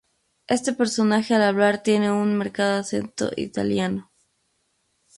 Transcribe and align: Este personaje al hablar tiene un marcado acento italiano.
Este 0.47 0.73
personaje 0.73 1.35
al 1.35 1.43
hablar 1.43 1.83
tiene 1.83 2.11
un 2.11 2.35
marcado 2.35 2.79
acento 2.79 3.29
italiano. 3.37 4.09